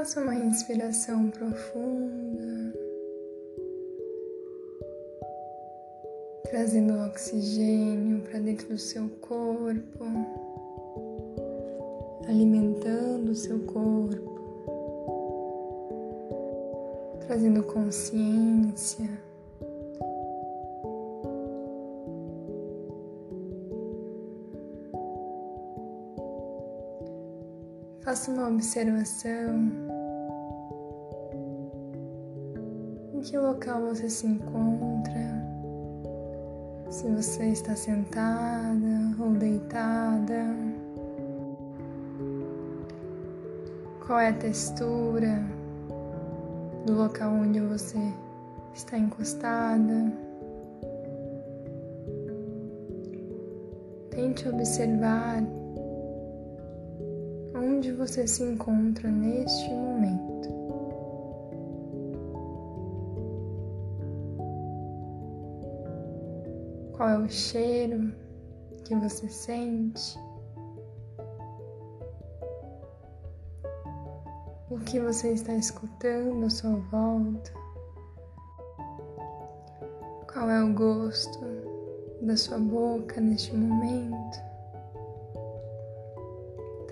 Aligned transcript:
Faça 0.00 0.22
uma 0.22 0.34
inspiração 0.34 1.28
profunda, 1.28 2.72
trazendo 6.44 6.94
oxigênio 7.04 8.22
para 8.22 8.38
dentro 8.38 8.68
do 8.68 8.78
seu 8.78 9.10
corpo, 9.20 10.06
alimentando 12.26 13.32
o 13.32 13.34
seu 13.34 13.58
corpo, 13.66 14.64
trazendo 17.26 17.62
consciência. 17.64 19.06
Faça 28.00 28.30
uma 28.30 28.48
observação 28.48 29.89
que 33.30 33.38
local 33.38 33.82
você 33.82 34.10
se 34.10 34.26
encontra, 34.26 35.14
se 36.90 37.08
você 37.08 37.44
está 37.50 37.76
sentada 37.76 39.14
ou 39.20 39.30
deitada, 39.34 40.46
qual 44.04 44.18
é 44.18 44.30
a 44.30 44.32
textura 44.32 45.40
do 46.84 46.94
local 46.94 47.30
onde 47.30 47.60
você 47.60 47.98
está 48.74 48.98
encostada. 48.98 50.12
Tente 54.10 54.48
observar 54.48 55.40
onde 57.54 57.92
você 57.92 58.26
se 58.26 58.42
encontra 58.42 59.08
neste 59.08 59.70
momento. 59.70 60.29
Qual 67.00 67.08
é 67.08 67.18
o 67.18 67.30
cheiro 67.30 68.12
que 68.84 68.94
você 68.94 69.26
sente? 69.26 70.18
O 74.68 74.78
que 74.80 75.00
você 75.00 75.32
está 75.32 75.54
escutando 75.54 76.44
à 76.44 76.50
sua 76.50 76.76
volta? 76.90 77.52
Qual 80.30 80.50
é 80.50 80.62
o 80.62 80.74
gosto 80.74 81.40
da 82.20 82.36
sua 82.36 82.58
boca 82.58 83.18
neste 83.18 83.56
momento? 83.56 84.38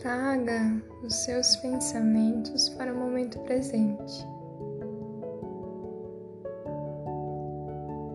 Traga 0.01 0.83
os 1.05 1.15
seus 1.17 1.55
pensamentos 1.57 2.71
para 2.71 2.95
o 2.95 2.97
momento 2.97 3.39
presente. 3.41 4.27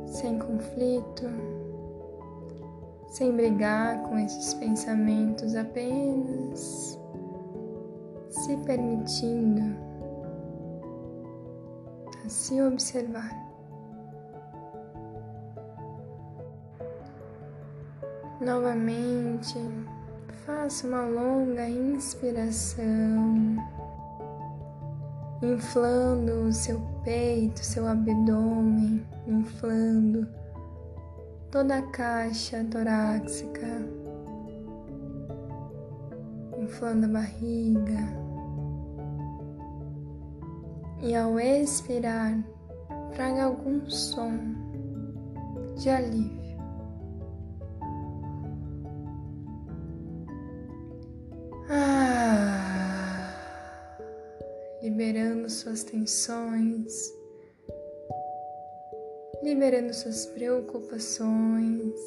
Sem 0.08 0.40
conflito, 0.40 1.30
sem 3.14 3.36
brigar 3.36 4.04
com 4.04 4.18
esses 4.18 4.54
pensamentos, 4.56 5.56
apenas 5.56 7.00
se 8.30 8.58
permitindo 8.66 9.62
a 12.26 12.30
se 12.30 12.62
observar. 12.62 13.32
Novamente, 18.42 19.58
Faça 20.46 20.86
uma 20.86 21.06
longa 21.06 21.70
inspiração, 21.70 23.56
inflando 25.42 26.50
o 26.50 26.52
seu 26.52 26.82
peito, 27.06 27.64
seu 27.64 27.88
abdômen, 27.88 29.06
inflando 29.26 30.28
toda 31.54 31.78
a 31.78 31.82
caixa 31.84 32.64
torácica, 32.64 33.68
inflando 36.58 37.06
a 37.06 37.10
barriga. 37.10 38.00
E 41.04 41.16
ao 41.16 41.40
expirar, 41.40 42.44
traga 43.14 43.44
algum 43.44 43.88
som 43.88 44.32
de 45.78 45.92
alívio. 45.92 46.42
liberando 54.82 55.50
suas 55.50 55.84
tensões, 55.84 57.14
liberando 59.44 59.94
suas 59.94 60.26
preocupações, 60.26 62.00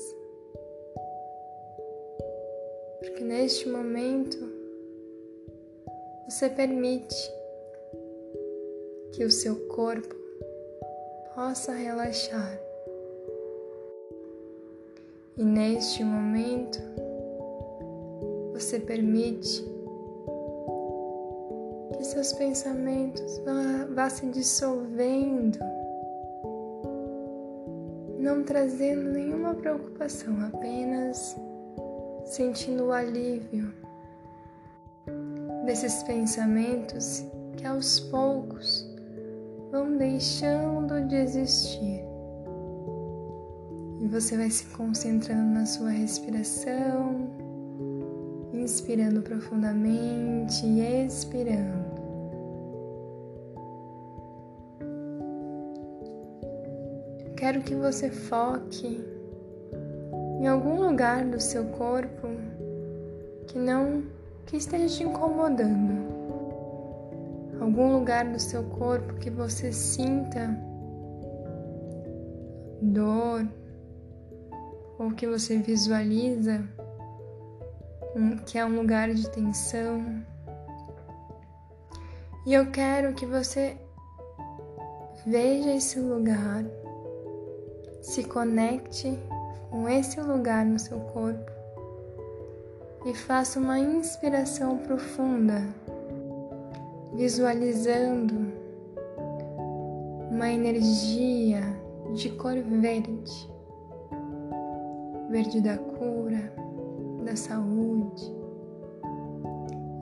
porque 2.98 3.22
neste 3.22 3.68
momento 3.68 4.38
você 6.28 6.48
permite 6.48 7.14
que 9.12 9.24
o 9.24 9.30
seu 9.30 9.54
corpo 9.68 10.16
possa 11.34 11.72
relaxar. 11.72 12.58
E 15.36 15.44
neste 15.44 16.02
momento 16.02 16.80
você 18.54 18.80
permite 18.80 19.76
seus 22.06 22.32
pensamentos 22.32 23.38
vá, 23.38 23.86
vá 23.94 24.10
se 24.10 24.26
dissolvendo, 24.26 25.58
não 28.26 28.42
trazendo 28.42 29.12
nenhuma 29.12 29.54
preocupação, 29.54 30.34
apenas 30.46 31.36
sentindo 32.24 32.86
o 32.86 32.92
alívio 32.92 33.72
desses 35.64 36.02
pensamentos 36.02 37.24
que 37.56 37.64
aos 37.64 38.00
poucos 38.00 38.84
vão 39.70 39.96
deixando 39.96 41.06
de 41.06 41.14
existir. 41.14 42.04
E 44.00 44.08
você 44.08 44.36
vai 44.36 44.50
se 44.50 44.66
concentrando 44.76 45.54
na 45.54 45.64
sua 45.64 45.90
respiração, 45.90 47.30
inspirando 48.52 49.22
profundamente 49.22 50.66
e 50.66 51.06
expirando. 51.06 51.95
Quero 57.46 57.60
que 57.60 57.76
você 57.76 58.10
foque 58.10 59.04
em 60.40 60.48
algum 60.48 60.80
lugar 60.80 61.24
do 61.24 61.40
seu 61.40 61.64
corpo 61.66 62.26
que 63.46 63.56
não 63.56 64.02
que 64.44 64.56
esteja 64.56 64.88
te 64.88 65.04
incomodando. 65.04 65.92
Algum 67.60 67.92
lugar 67.92 68.24
do 68.24 68.40
seu 68.40 68.64
corpo 68.64 69.14
que 69.14 69.30
você 69.30 69.72
sinta 69.72 70.58
dor 72.82 73.46
ou 74.98 75.12
que 75.12 75.28
você 75.28 75.56
visualiza 75.58 76.68
que 78.44 78.58
é 78.58 78.64
um 78.64 78.74
lugar 78.74 79.14
de 79.14 79.30
tensão. 79.30 80.04
E 82.44 82.54
eu 82.54 82.72
quero 82.72 83.14
que 83.14 83.24
você 83.24 83.76
veja 85.24 85.72
esse 85.74 86.00
lugar 86.00 86.64
se 88.06 88.22
conecte 88.22 89.18
com 89.68 89.88
esse 89.88 90.20
lugar 90.20 90.64
no 90.64 90.78
seu 90.78 91.00
corpo 91.00 91.50
e 93.04 93.12
faça 93.12 93.58
uma 93.58 93.80
inspiração 93.80 94.78
profunda, 94.78 95.60
visualizando 97.14 98.52
uma 100.30 100.48
energia 100.48 101.60
de 102.14 102.30
cor 102.30 102.54
verde, 102.54 103.50
verde 105.28 105.60
da 105.60 105.76
cura, 105.76 106.52
da 107.24 107.34
saúde. 107.34 108.32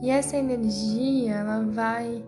E 0.02 0.10
essa 0.10 0.36
energia 0.36 1.36
ela 1.36 1.62
vai 1.62 2.22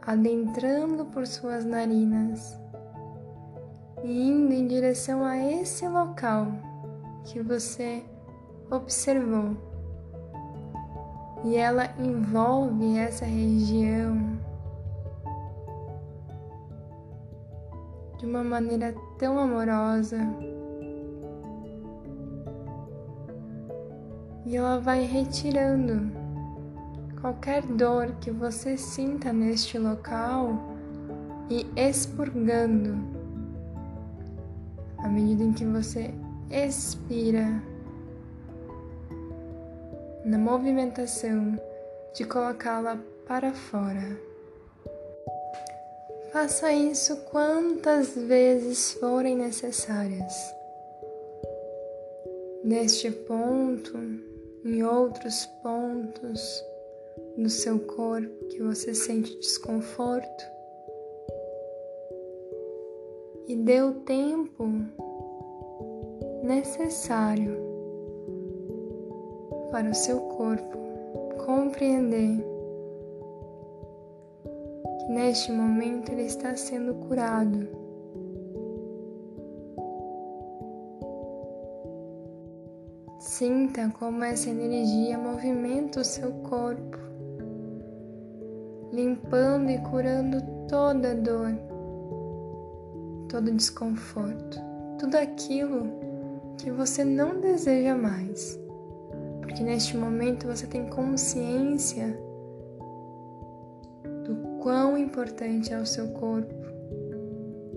adentrando 0.00 1.04
por 1.04 1.26
suas 1.26 1.66
narinas 1.66 2.58
e 4.06 4.28
indo 4.28 4.54
em 4.54 4.68
direção 4.68 5.24
a 5.24 5.36
esse 5.36 5.86
local 5.88 6.46
que 7.24 7.42
você 7.42 8.04
observou. 8.70 9.56
E 11.44 11.56
ela 11.56 11.92
envolve 11.98 12.96
essa 12.98 13.24
região 13.24 14.38
de 18.16 18.26
uma 18.26 18.44
maneira 18.44 18.94
tão 19.18 19.40
amorosa. 19.40 20.18
E 24.44 24.56
ela 24.56 24.78
vai 24.78 25.02
retirando 25.02 26.12
qualquer 27.20 27.62
dor 27.62 28.12
que 28.20 28.30
você 28.30 28.76
sinta 28.76 29.32
neste 29.32 29.76
local 29.76 30.76
e 31.50 31.66
expurgando 31.76 33.15
à 34.98 35.08
medida 35.08 35.44
em 35.44 35.52
que 35.52 35.64
você 35.64 36.10
expira 36.50 37.62
na 40.24 40.38
movimentação 40.38 41.60
de 42.14 42.24
colocá-la 42.24 42.98
para 43.26 43.52
fora. 43.52 44.18
Faça 46.32 46.72
isso 46.72 47.16
quantas 47.30 48.14
vezes 48.14 48.92
forem 48.94 49.36
necessárias. 49.36 50.34
Neste 52.64 53.10
ponto, 53.10 53.96
em 54.64 54.82
outros 54.82 55.46
pontos 55.62 56.64
do 57.38 57.48
seu 57.48 57.78
corpo 57.78 58.46
que 58.48 58.62
você 58.62 58.94
sente 58.94 59.38
desconforto, 59.38 60.55
e 63.46 63.54
dê 63.54 63.80
o 63.82 63.92
tempo 63.94 64.68
necessário 66.42 67.56
para 69.70 69.90
o 69.90 69.94
seu 69.94 70.20
corpo 70.20 70.78
compreender 71.44 72.44
que 74.98 75.12
neste 75.12 75.52
momento 75.52 76.10
ele 76.10 76.22
está 76.22 76.56
sendo 76.56 76.94
curado. 76.94 77.68
Sinta 83.20 83.92
como 83.98 84.24
essa 84.24 84.50
energia 84.50 85.18
movimenta 85.18 86.00
o 86.00 86.04
seu 86.04 86.32
corpo, 86.48 86.96
limpando 88.92 89.70
e 89.70 89.78
curando 89.78 90.38
toda 90.68 91.14
dor, 91.14 91.52
todo 93.36 93.52
desconforto, 93.52 94.58
tudo 94.98 95.14
aquilo 95.16 95.90
que 96.56 96.70
você 96.70 97.04
não 97.04 97.38
deseja 97.38 97.94
mais. 97.94 98.58
Porque 99.42 99.62
neste 99.62 99.94
momento 99.94 100.46
você 100.46 100.66
tem 100.66 100.86
consciência 100.86 102.18
do 104.24 104.36
quão 104.62 104.96
importante 104.96 105.70
é 105.70 105.78
o 105.78 105.84
seu 105.84 106.08
corpo, 106.12 106.54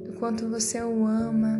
do 0.05 0.13
quanto 0.17 0.47
você 0.47 0.81
o 0.81 1.05
ama. 1.05 1.59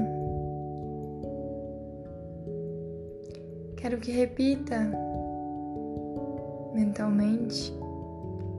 Quero 3.75 3.97
que 3.97 4.11
repita 4.11 4.79
mentalmente, 6.73 7.77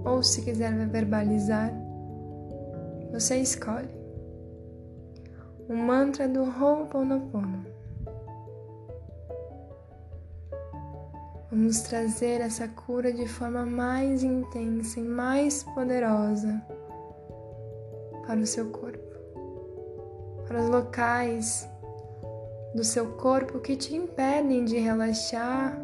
ou 0.05 0.23
se 0.23 0.43
quiser 0.43 0.87
verbalizar, 0.87 1.73
você 3.11 3.37
escolhe 3.39 4.00
o 5.71 5.77
mantra 5.77 6.27
do 6.27 6.43
Ho'oponopono. 6.43 7.65
Vamos 11.49 11.83
trazer 11.83 12.41
essa 12.41 12.67
cura 12.67 13.13
de 13.13 13.29
forma 13.29 13.65
mais 13.65 14.25
intensa 14.25 14.99
e 14.99 15.03
mais 15.05 15.63
poderosa 15.63 16.61
para 18.27 18.41
o 18.41 18.47
seu 18.47 18.69
corpo, 18.71 18.99
para 20.49 20.61
os 20.61 20.69
locais 20.69 21.69
do 22.75 22.83
seu 22.83 23.13
corpo 23.13 23.61
que 23.61 23.77
te 23.77 23.95
impedem 23.95 24.65
de 24.65 24.77
relaxar 24.77 25.81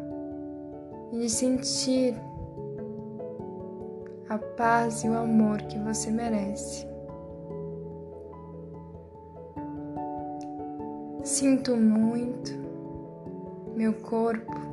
e 1.13 1.19
de 1.19 1.29
sentir 1.29 2.13
a 4.27 4.37
paz 4.37 5.05
e 5.05 5.07
o 5.07 5.17
amor 5.17 5.61
que 5.61 5.79
você 5.79 6.11
merece. 6.11 6.96
Sinto 11.23 11.75
muito, 11.75 12.51
meu 13.75 13.93
corpo 13.93 14.67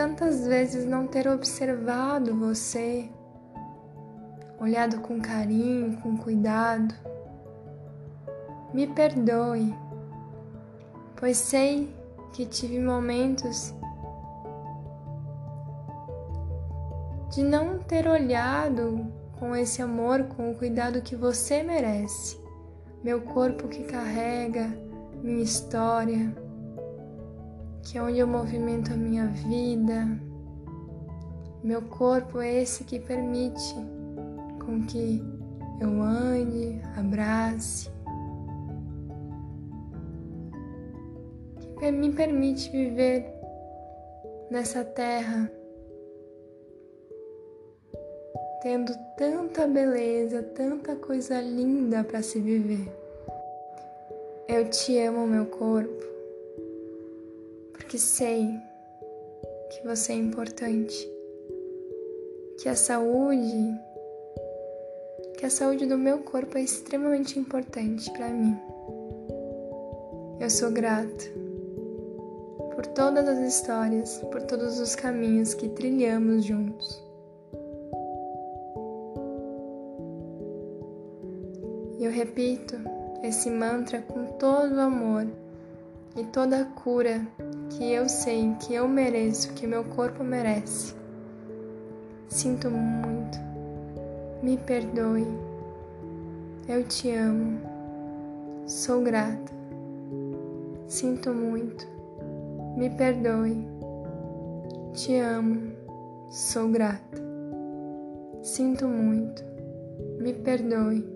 tantas 0.00 0.46
vezes 0.46 0.86
não 0.86 1.06
ter 1.06 1.28
observado 1.28 2.34
você, 2.34 3.10
olhado 4.58 5.00
com 5.00 5.20
carinho, 5.20 6.00
com 6.00 6.16
cuidado. 6.16 6.94
Me 8.72 8.86
perdoe, 8.86 9.74
pois 11.16 11.36
sei 11.36 11.94
que 12.32 12.46
tive 12.46 12.78
momentos 12.78 13.74
de 17.30 17.42
não 17.42 17.78
ter 17.80 18.08
olhado 18.08 19.06
com 19.38 19.54
esse 19.54 19.82
amor, 19.82 20.24
com 20.24 20.50
o 20.50 20.54
cuidado 20.54 21.02
que 21.02 21.14
você 21.14 21.62
merece. 21.62 22.40
Meu 23.04 23.20
corpo 23.20 23.68
que 23.68 23.84
carrega 23.84 24.70
minha 25.22 25.42
história 25.42 26.34
que 27.82 27.98
é 27.98 28.02
onde 28.02 28.18
eu 28.18 28.26
movimento 28.26 28.92
a 28.92 28.96
minha 28.96 29.26
vida. 29.26 30.06
Meu 31.62 31.82
corpo 31.82 32.40
é 32.40 32.62
esse 32.62 32.84
que 32.84 32.98
permite 32.98 33.74
com 34.64 34.82
que 34.86 35.22
eu 35.80 36.02
ande, 36.02 36.80
abrace, 36.96 37.90
que 41.78 41.90
me 41.90 42.12
permite 42.12 42.70
viver 42.70 43.26
nessa 44.50 44.84
terra 44.84 45.50
tendo 48.62 48.92
tanta 49.16 49.66
beleza, 49.66 50.42
tanta 50.42 50.94
coisa 50.96 51.40
linda 51.40 52.04
para 52.04 52.22
se 52.22 52.38
viver. 52.38 52.99
Eu 54.52 54.68
te 54.68 54.98
amo, 54.98 55.28
meu 55.28 55.46
corpo 55.46 56.10
porque 57.90 57.98
sei 57.98 58.48
que 59.70 59.84
você 59.84 60.12
é 60.12 60.16
importante, 60.16 61.10
que 62.58 62.68
a 62.68 62.76
saúde, 62.76 63.74
que 65.36 65.44
a 65.44 65.50
saúde 65.50 65.86
do 65.86 65.96
meu 65.98 66.18
corpo 66.18 66.56
é 66.56 66.62
extremamente 66.62 67.36
importante 67.36 68.08
para 68.12 68.28
mim. 68.28 68.56
Eu 70.40 70.48
sou 70.48 70.70
grata 70.70 71.24
por 72.76 72.86
todas 72.86 73.28
as 73.28 73.54
histórias, 73.54 74.18
por 74.30 74.42
todos 74.42 74.78
os 74.78 74.94
caminhos 74.94 75.52
que 75.52 75.68
trilhamos 75.68 76.44
juntos. 76.44 77.02
Eu 82.00 82.10
repito 82.12 82.76
esse 83.22 83.50
mantra 83.50 84.00
com 84.00 84.24
todo 84.38 84.74
o 84.74 84.80
amor 84.80 85.26
e 86.16 86.24
toda 86.24 86.62
a 86.62 86.64
cura 86.64 87.20
que 87.70 87.92
eu 87.92 88.08
sei 88.08 88.54
que 88.60 88.74
eu 88.74 88.88
mereço, 88.88 89.52
que 89.52 89.66
meu 89.66 89.84
corpo 89.84 90.24
merece. 90.24 90.94
Sinto 92.28 92.70
muito, 92.70 93.38
me 94.42 94.56
perdoe, 94.56 95.26
eu 96.68 96.84
te 96.84 97.10
amo, 97.10 97.60
sou 98.66 99.02
grata. 99.02 99.50
Sinto 100.86 101.32
muito, 101.32 101.86
me 102.76 102.90
perdoe, 102.90 103.66
te 104.92 105.16
amo, 105.18 105.72
sou 106.28 106.68
grata. 106.68 107.20
Sinto 108.42 108.88
muito, 108.88 109.44
me 110.18 110.32
perdoe, 110.32 111.06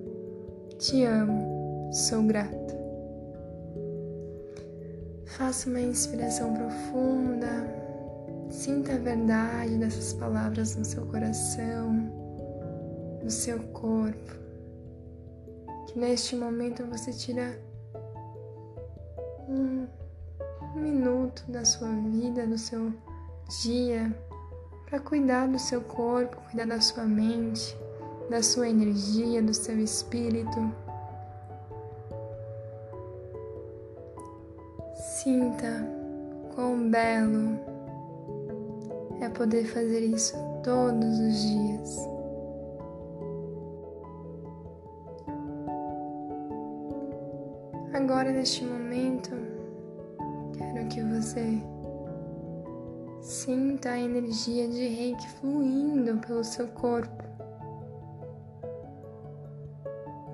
te 0.79 1.05
amo, 1.05 1.54
sou 1.93 2.23
grata. 2.23 2.75
Faça 5.27 5.69
uma 5.69 5.81
inspiração 5.81 6.55
profunda, 6.55 7.67
sinta 8.49 8.95
a 8.95 8.99
verdade 8.99 9.77
dessas 9.79 10.13
palavras 10.13 10.77
no 10.77 10.85
seu 10.85 11.05
coração, 11.07 11.93
no 13.23 13.31
seu 13.31 13.59
corpo. 13.69 14.33
Que 15.89 15.99
neste 15.99 16.37
momento 16.37 16.85
você 16.87 17.13
tira 17.13 17.59
um, 19.49 19.87
um 20.77 20.81
minuto 20.81 21.45
da 21.49 21.65
sua 21.65 21.91
vida, 21.91 22.47
do 22.47 22.57
seu 22.57 22.93
dia, 23.63 24.15
para 24.87 25.01
cuidar 25.01 25.49
do 25.49 25.59
seu 25.59 25.81
corpo, 25.81 26.37
cuidar 26.49 26.67
da 26.67 26.81
sua 26.81 27.05
mente, 27.05 27.77
da 28.31 28.43
sua 28.43 28.69
energia, 28.69 29.43
do 29.43 29.53
seu 29.53 29.79
espírito 29.81 30.84
Sinta 35.25 35.89
quão 36.55 36.91
belo 36.91 37.59
é 39.23 39.29
poder 39.31 39.65
fazer 39.65 40.01
isso 40.01 40.37
todos 40.63 41.19
os 41.19 41.41
dias. 41.41 42.09
Agora, 47.95 48.33
neste 48.33 48.67
momento, 48.67 49.31
quero 50.59 50.89
que 50.89 51.01
você 51.01 51.59
Sinta 53.23 53.93
a 53.93 53.99
energia 53.99 54.69
de 54.69 54.87
reiki 54.89 55.27
fluindo 55.41 56.19
pelo 56.19 56.45
seu 56.45 56.69
corpo. 56.69 57.25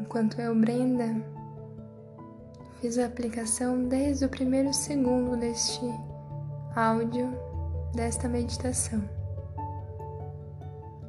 Enquanto 0.01 0.41
eu, 0.41 0.53
Brenda, 0.57 1.40
fiz 2.81 2.99
a 2.99 3.05
aplicação 3.05 3.85
desde 3.89 4.25
o 4.25 4.29
primeiro 4.29 4.73
segundo 4.73 5.37
deste 5.37 5.85
áudio, 6.75 7.29
desta 7.95 8.27
meditação, 8.27 9.03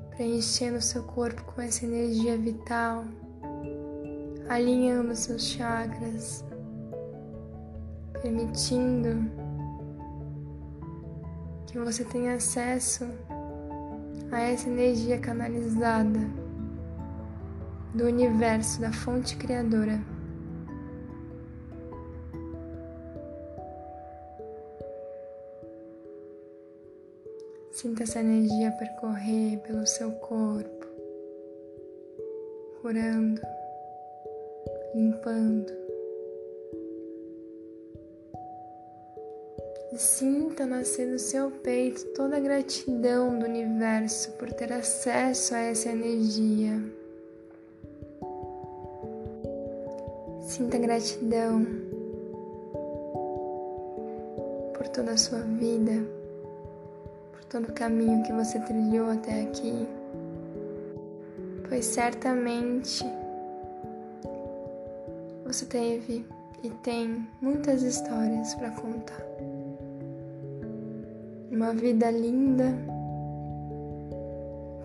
preenchendo 0.10 0.82
seu 0.82 1.01
corpo 1.04 1.42
com 1.44 1.62
essa 1.62 1.86
energia 1.86 2.38
vital, 2.38 3.06
alinhando 4.50 5.16
seus 5.16 5.44
chakras, 5.44 6.44
permitindo 8.22 9.32
que 11.68 11.80
você 11.80 12.04
tenha 12.04 12.36
acesso 12.36 13.08
a 14.30 14.42
essa 14.42 14.68
energia 14.68 15.18
canalizada 15.20 16.20
do 17.96 18.08
universo, 18.08 18.82
da 18.82 18.92
fonte 18.92 19.38
criadora. 19.38 20.21
Sinta 27.81 28.03
essa 28.03 28.19
energia 28.19 28.71
percorrer 28.73 29.57
pelo 29.61 29.88
seu 29.88 30.11
corpo, 30.11 30.85
curando, 32.79 33.41
limpando. 34.93 35.73
e 39.91 39.97
sinta 39.97 40.63
nascer 40.67 41.07
no 41.07 41.17
seu 41.17 41.50
peito 41.50 42.05
toda 42.13 42.38
a 42.38 42.39
gratidão 42.39 43.39
do 43.39 43.47
universo 43.47 44.31
por 44.33 44.53
ter 44.53 44.71
acesso 44.71 45.55
a 45.55 45.57
essa 45.57 45.89
energia. 45.89 46.79
Sinta 50.39 50.77
gratidão 50.77 51.65
por 54.77 54.88
toda 54.89 55.13
a 55.13 55.17
sua 55.17 55.39
vida, 55.39 56.21
todo 57.51 57.67
o 57.67 57.74
caminho 57.74 58.24
que 58.24 58.31
você 58.31 58.58
trilhou 58.62 59.10
até 59.10 59.41
aqui, 59.41 59.86
pois 61.67 61.84
certamente 61.84 63.03
você 65.46 65.65
teve 65.65 66.25
e 66.63 66.70
tem 66.70 67.27
muitas 67.41 67.84
histórias 67.84 68.55
para 68.55 68.72
contar. 68.72 69.22
Uma 71.51 71.74
vida 71.74 72.10
linda, 72.10 72.74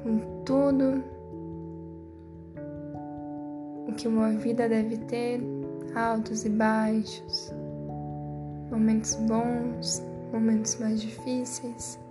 com 0.02 0.42
tudo 0.44 1.04
o 3.86 3.92
que 3.92 4.08
uma 4.08 4.32
vida 4.32 4.68
deve 4.68 4.96
ter, 5.04 5.40
altos 5.94 6.44
e 6.44 6.48
baixos, 6.48 7.52
momentos 8.72 9.14
bons, 9.14 10.02
momentos 10.32 10.76
mais 10.80 11.00
difíceis, 11.00 12.04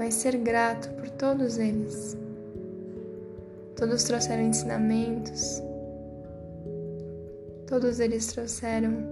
mas 0.00 0.14
ser 0.14 0.38
grato 0.38 0.88
por 0.94 1.10
todos 1.10 1.58
eles. 1.58 2.16
Todos 3.76 4.02
trouxeram 4.04 4.44
ensinamentos, 4.44 5.62
todos 7.66 8.00
eles 8.00 8.26
trouxeram 8.28 9.10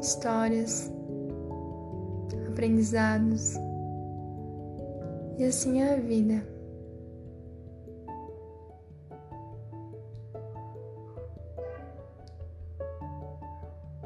histórias 0.00 0.88
aprendizados. 2.48 3.56
E 5.36 5.42
assim 5.42 5.82
é 5.82 5.94
a 5.94 5.96
vida. 5.96 6.46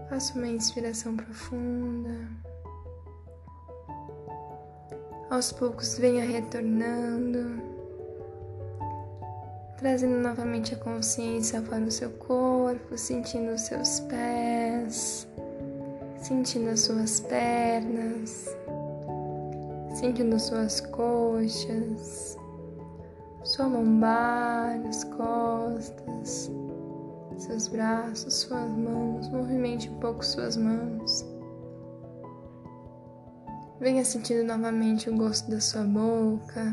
Faça 0.08 0.38
uma 0.38 0.48
inspiração 0.48 1.14
profunda. 1.14 2.53
Aos 5.30 5.52
poucos 5.52 5.98
venha 5.98 6.24
retornando, 6.24 7.62
trazendo 9.78 10.16
novamente 10.16 10.74
a 10.74 10.78
consciência 10.78 11.60
para 11.62 11.82
o 11.82 11.90
seu 11.90 12.10
corpo, 12.10 12.96
sentindo 12.96 13.52
os 13.52 13.62
seus 13.62 14.00
pés 14.00 15.26
sentindo 16.24 16.70
as 16.70 16.80
suas 16.80 17.20
pernas, 17.20 18.56
sentindo 19.94 20.40
suas 20.40 20.80
coxas, 20.80 22.38
sua 23.42 23.66
lombar, 23.66 24.80
as 24.88 25.04
costas, 25.04 26.50
seus 27.36 27.68
braços, 27.68 28.32
suas 28.34 28.70
mãos. 28.70 29.28
Movimente 29.28 29.90
um 29.90 30.00
pouco 30.00 30.24
suas 30.24 30.56
mãos. 30.56 31.33
Venha 33.84 34.02
sentindo 34.02 34.44
novamente 34.44 35.10
o 35.10 35.14
gosto 35.14 35.50
da 35.50 35.60
sua 35.60 35.82
boca. 35.84 36.72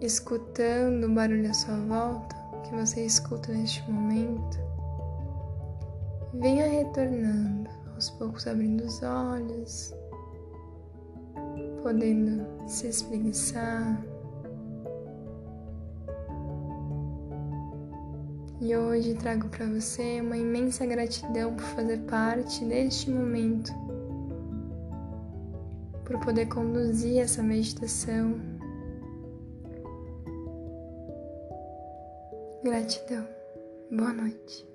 Escutando 0.00 1.04
o 1.04 1.14
barulho 1.14 1.50
à 1.50 1.52
sua 1.52 1.76
volta 1.76 2.34
que 2.64 2.74
você 2.74 3.04
escuta 3.04 3.52
neste 3.52 3.82
momento, 3.90 4.58
venha 6.32 6.66
retornando, 6.66 7.68
aos 7.92 8.08
poucos 8.08 8.46
abrindo 8.46 8.82
os 8.82 9.02
olhos, 9.02 9.94
podendo 11.82 12.46
se 12.66 12.88
espreguiçar. 12.88 14.02
E 18.60 18.76
hoje 18.76 19.14
trago 19.14 19.48
para 19.48 19.66
você 19.66 20.20
uma 20.20 20.36
imensa 20.36 20.84
gratidão 20.84 21.54
por 21.54 21.64
fazer 21.64 21.98
parte 22.00 22.64
deste 22.64 23.10
momento, 23.10 23.72
por 26.04 26.18
poder 26.20 26.46
conduzir 26.46 27.18
essa 27.18 27.42
meditação 27.42 28.38
Gratidão. 32.62 33.26
Boa 33.90 34.12
noite. 34.12 34.69